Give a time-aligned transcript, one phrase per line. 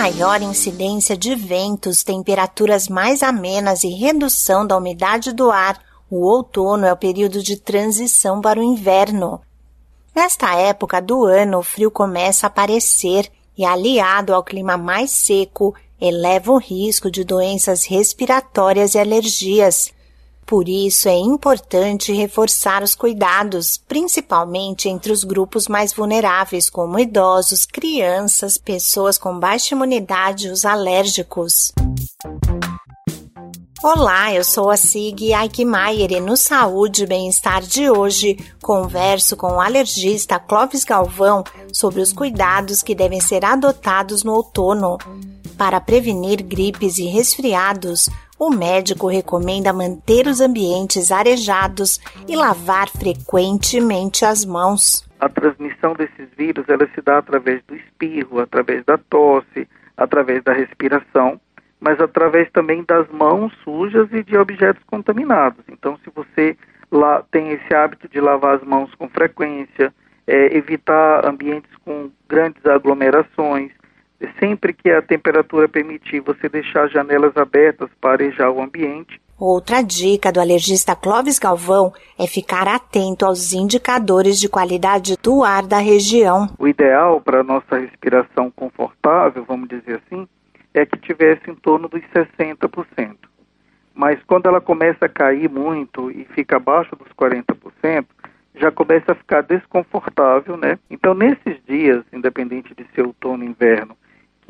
[0.00, 5.78] maior incidência de ventos, temperaturas mais amenas e redução da umidade do ar,
[6.10, 9.42] o outono é o período de transição para o inverno.
[10.16, 15.74] Nesta época do ano, o frio começa a aparecer e, aliado ao clima mais seco,
[16.00, 19.92] eleva o risco de doenças respiratórias e alergias.
[20.50, 27.64] Por isso é importante reforçar os cuidados, principalmente entre os grupos mais vulneráveis, como idosos,
[27.64, 31.70] crianças, pessoas com baixa imunidade e os alérgicos.
[33.80, 39.52] Olá, eu sou a Sig Aikmaier e no Saúde e Bem-Estar de hoje converso com
[39.52, 44.98] o alergista Clóvis Galvão sobre os cuidados que devem ser adotados no outono.
[45.60, 54.24] Para prevenir gripes e resfriados, o médico recomenda manter os ambientes arejados e lavar frequentemente
[54.24, 55.06] as mãos.
[55.20, 60.54] A transmissão desses vírus ela se dá através do espirro, através da tosse, através da
[60.54, 61.38] respiração
[61.78, 65.64] mas através também das mãos sujas e de objetos contaminados.
[65.68, 66.56] Então, se você
[66.92, 69.92] lá tem esse hábito de lavar as mãos com frequência,
[70.26, 73.72] é, evitar ambientes com grandes aglomerações,
[74.38, 79.20] sempre que a temperatura permitir, você deixar as janelas abertas para arejar o ambiente.
[79.38, 85.66] Outra dica do alergista Clóvis Galvão é ficar atento aos indicadores de qualidade do ar
[85.66, 86.48] da região.
[86.58, 90.28] O ideal para a nossa respiração confortável, vamos dizer assim,
[90.74, 93.16] é que tivesse em torno dos 60%.
[93.94, 98.04] Mas quando ela começa a cair muito e fica abaixo dos 40%,
[98.54, 100.78] já começa a ficar desconfortável, né?
[100.90, 103.96] Então, nesses dias, independente de ser outono ou inverno,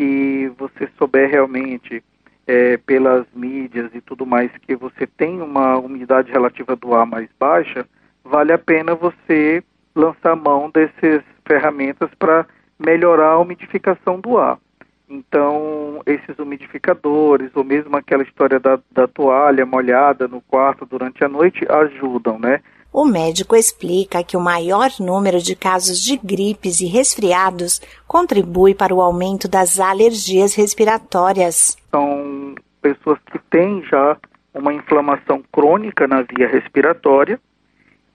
[0.00, 2.02] que você souber realmente
[2.46, 7.28] é, pelas mídias e tudo mais que você tem uma umidade relativa do ar mais
[7.38, 7.86] baixa,
[8.24, 9.62] vale a pena você
[9.94, 12.46] lançar mão dessas ferramentas para
[12.78, 14.58] melhorar a umidificação do ar.
[15.06, 21.28] Então, esses umidificadores, ou mesmo aquela história da, da toalha molhada no quarto durante a
[21.28, 22.62] noite, ajudam, né?
[22.92, 28.92] O médico explica que o maior número de casos de gripes e resfriados contribui para
[28.92, 31.76] o aumento das alergias respiratórias.
[31.90, 34.16] São pessoas que têm já
[34.52, 37.38] uma inflamação crônica na via respiratória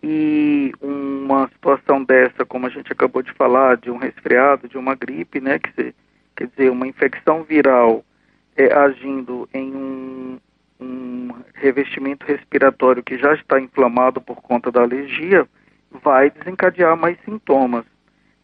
[0.04, 4.94] e uma situação dessa, como a gente acabou de falar, de um resfriado, de uma
[4.94, 5.94] gripe, né, que
[6.36, 8.04] quer dizer, uma infecção viral
[8.58, 10.05] é, agindo em um
[11.66, 15.48] revestimento respiratório que já está inflamado por conta da alergia,
[16.04, 17.84] vai desencadear mais sintomas.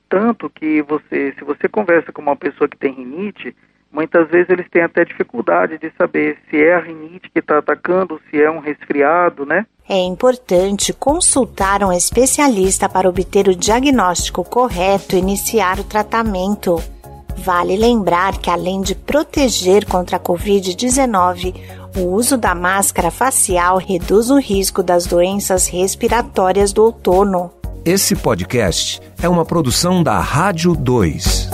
[0.09, 3.55] Tanto que você, se você conversa com uma pessoa que tem rinite,
[3.91, 8.19] muitas vezes eles têm até dificuldade de saber se é a rinite que está atacando,
[8.29, 9.65] se é um resfriado, né?
[9.87, 16.75] É importante consultar um especialista para obter o diagnóstico correto e iniciar o tratamento.
[17.37, 21.55] Vale lembrar que, além de proteger contra a Covid-19,
[21.97, 27.51] o uso da máscara facial reduz o risco das doenças respiratórias do outono.
[27.83, 31.49] Esse podcast é uma produção da Rádio 2.